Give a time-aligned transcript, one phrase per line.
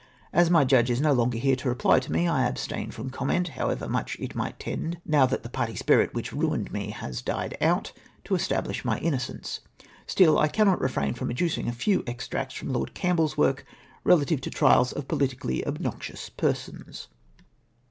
[0.33, 3.49] As my judge is no longer here to rej^ly to me, I abstain from comment,
[3.49, 7.55] however mucli it might tend, now that the party spuit which ruined me has died
[7.61, 7.91] out,
[8.23, 9.59] to establish my innocence.
[10.07, 13.63] Still I cannot refrain from adducing a few extracts from Lord Campbell's work,
[14.03, 17.07] relative to the trials of politicaUy obnoxious persons.